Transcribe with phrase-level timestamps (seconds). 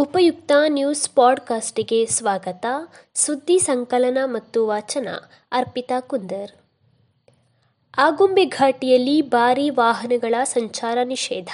[0.00, 2.66] ಉಪಯುಕ್ತ ನ್ಯೂಸ್ ಪಾಡ್ಕಾಸ್ಟ್ಗೆ ಸ್ವಾಗತ.
[3.14, 5.08] ಸುದ್ದಿ ಸಂಕಲನ ಮತ್ತು ವಾಚನ,
[5.52, 6.50] ಅರ್ಪಿತಾ ಕುಂದರ್.
[7.98, 11.48] ಆಗುಂಬೆ ಘಾಟಿಯಲ್ಲಿ ಭಾರೀ ವಾಹನಗಳ ಸಂಚಾರ ನಿಷೇಧ.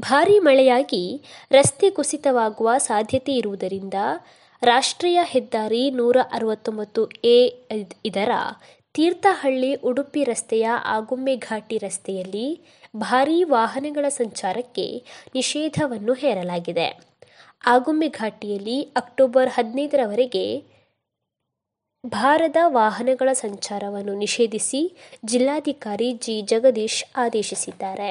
[0.00, 3.94] ಭಾರೀ ಮಳೆಯಾಗಿ ರಸ್ತೆ ಕುಸಿತವಾಗುವ ಸಾಧ್ಯತೆ ಇರುವುದರಿಂದ
[4.62, 7.48] ರಾಷ್ಟ್ರೀಯ ಹೆದ್ದಾರಿ ನೂರ ಅರವತ್ತೊಂಬತ್ತು ಎ
[8.04, 8.30] ಇದರ
[8.94, 12.60] ತೀರ್ಥಹಳ್ಳಿ ಉಡುಪಿ ರಸ್ತೆಯ ಆಗುಂಬೆ ಘಾಟಿ ರಸ್ತೆಯಲ್ಲಿ
[12.96, 16.86] ಭಾರೀ ವಾಹನಗಳ ಸಂಚಾರಕ್ಕೆ ನಿಷೇಧವನ್ನು ಹೇರಲಾಗಿದೆ.
[17.66, 20.64] ಆಗುಂಬೆ ಘಾಟಿಯಲ್ಲಿ ಅಕ್ಟೋಬರ್ ಹದಿನೈದರವರೆಗೆ
[22.06, 26.42] ಭಾರದ ವಾಹನಗಳ ಸಂಚಾರವನ್ನು ನಿಷೇಧಿಸಿ ಜಿಲ್ಲಾಧಿಕಾರಿ ಜಿ.
[26.42, 28.10] ಜಗದೀಶ್ ಆದೇಶಿಸಿದ್ದಾರೆ.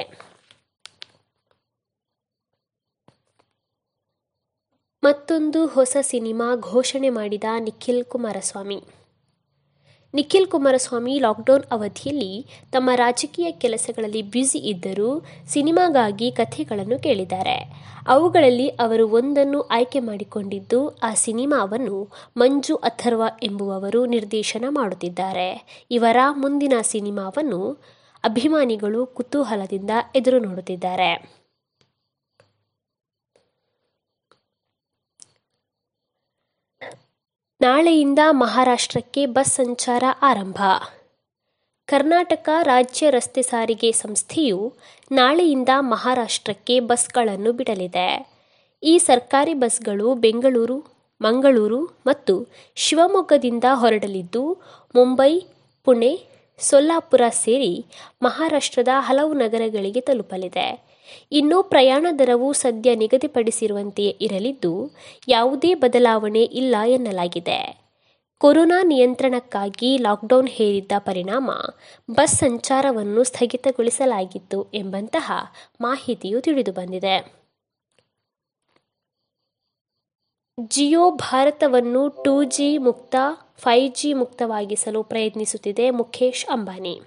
[5.04, 8.78] ಮತ್ತೊಂದು ಹೊಸ ಸಿನಿಮಾ ಘೋಷಣೆ ಮಾಡಿದ ನಿಖಿಲ್ ಕುಮಾರಸ್ವಾಮಿ.
[10.14, 17.56] ನಿಖಿಲ್ ಕುಮಾರಸ್ವಾಮಿ ಲಾಕ್ಡೌನ್ ಅವಧಿಯಲ್ಲಿ ತಮ್ಮ ರಾಜಕೀಯ ಕೆಲಸಗಳಲ್ಲಿ ಬ್ಯುಸಿ ಇದ್ದರೂ ಸಿನಿಮಾಗಾಗಿ ಕಥೆಗಳನ್ನು ಕೇಳಿದ್ದಾರೆ.
[18.06, 25.48] ಅವುಗಳಲ್ಲಿ ಅವರು ಒಂದನ್ನು ಆಯ್ಕೆ ಮಾಡಿಕೊಂಡಿದ್ದು, ಆ ಸಿನಿಮಾವನ್ನು ಮಂಜು ಅಥರ್ವ ಎಂಬುವವರು ನಿರ್ದೇಶನ ಮಾಡುತ್ತಿದ್ದಾರೆ.
[25.90, 27.78] ಇವರ ಮುಂದಿನ ಸಿನಿಮಾವನ್ನು
[28.24, 31.43] ಅಭಿಮಾನಿಗಳು ಕುತೂಹಲದಿಂದ ಎದುರು ನೋಡುತ್ತಿದ್ದಾರೆ.
[37.64, 40.62] ನಾಳೆಯಿಂದ ಮಹಾರಾಷ್ಟ್ರಕ್ಕೆ ಬಸ್ ಸಂಚಾರ ಆರಂಭ.
[41.86, 44.74] ಕರ್ನಾಟಕ ರಾಜ್ಯ ರಸ್ತೆ ಸಾರಿಗೆ ಸಂಸ್ಥೆಯು
[45.12, 48.26] ನಾಳೆಯಿಂದ ಮಹಾರಾಷ್ಟ್ರಕ್ಕೆ ಬಸ್ಗಳನ್ನು ಬಿಡಲಿದೆ.
[48.82, 50.78] ಈ ಸರ್ಕಾರಿ ಬಸ್ಗಳು ಬೆಂಗಳೂರು,
[51.22, 54.56] ಮಂಗಳೂರು ಮತ್ತು ಶಿವಮೊಗ್ಗದಿಂದ ಹೊರಡಲಿದ್ದು,
[54.94, 55.40] ಮುಂಬೈ,
[55.84, 56.12] ಪುಣೆ
[56.58, 57.86] ಸೊಲ್ಲಾಪುರ ಸೇರಿ
[58.22, 60.94] ಮಹಾರಾಷ್ಟ್ರದ ಹಲವು ನಗರಗಳಿಗೆ ತಲುಪಲಿದೆ.
[61.32, 64.90] ಇನ್ನು ಪ್ರಯಾಣ ದರವು ಸದ್ಯ ನಿಗದಿಪಡಿಸಿರುವಂತೆಯೇ ಇರಲಿದ್ದು,
[65.28, 67.84] ಯಾವುದೇ ಬದಲಾವಣೆ ಇಲ್ಲ ಎನ್ನಲಾಗಿದೆ.
[68.38, 71.50] ಕೊರೋನಾ ನಿಯಂತ್ರಣಕ್ಕಾಗಿ ಲಾಕ್ಡೌನ್ ಹೇರಿದ್ದ ಪರಿಣಾಮ
[72.10, 75.32] ಬಸ್ ಸಂಚಾರವನ್ನು ಸ್ಥಗಿತಗೊಳಿಸಲಾಗಿತ್ತು ಎಂಬಂತಹ
[75.80, 77.44] ಮಾಹಿತಿಯು ತಿಳಿದುಬಂದಿದೆ.
[80.68, 83.14] ಜಿಯೋ ಭಾರತವನ್ನು ಟೂ ಜಿ ಮುಕ್ತ
[83.58, 87.00] ಫೈವ್ ಜಿ ಮುಕ್ತವಾಗಿಸಲು ಪ್ರಯತ್ನಿಸುತ್ತಿದೆ ಮುಖೇಶ್ ಅಂಬಾನಿ.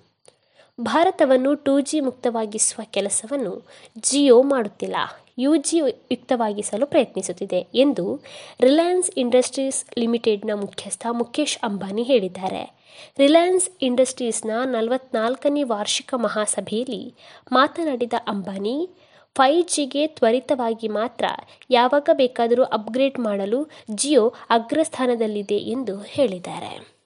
[0.82, 3.68] ಭಾರತವನ್ನು ಟೂ ಜಿ ಮುಕ್ತವಾಗಿಸುವ ಕೆಲಸವನ್ನು
[4.00, 4.96] ಜಿಯೋ ಮಾಡುತ್ತಿಲ್ಲ.
[5.40, 8.22] ಯು ಜಿ ಯುಕ್ತವಾಗಿಸಲು ಪ್ರಯತ್ನಿಸುತ್ತಿದೆ ಎಂದು
[8.62, 12.78] ರಿಲಯನ್ಸ್ ಇಂಡಸ್ಟ್ರೀಸ್ ಲಿಮಿಟೆಡ್ನ ಮುಖ್ಯಸ್ಥ ಮುಖೇಶ್ ಅಂಬಾನಿ ಹೇಳಿದ್ದಾರೆ.
[13.20, 17.16] ರಿಲಯನ್ಸ್ ಇಂಡಸ್ಟ್ರೀಸ್ನ ನಲವತ್ನಾಲ್ಕನೇ ವಾರ್ಷಿಕ ಮಹಾಸಭೆಯಲ್ಲಿ
[17.52, 18.90] ಮಾತನಾಡಿದ ಅಂಬಾನಿ
[19.36, 21.26] ಫೈವ್ ಜಿಗೆ ತ್ವರಿತವಾಗಿ ಮಾತ್ರ
[21.70, 26.98] ಯಾವಾಗ ಬೇಕಾದರೂ ಅಪ್ಗ್ರೇಡ್ ಮಾಡಲು ಜಿಯೋ ಅಗ್ರಸ್ಥಾನದಲ್ಲಿದೆ ಎಂದು ಹೇಳಿದ್ದಾರೆ.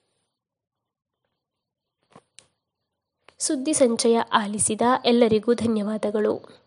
[3.40, 6.62] ಸುದ್ದಿ ಸಂಚಯ ಆಲಿಸಿದ ಎಲ್ಲರಿಗೂ ಧನ್ಯವಾದಗಳು.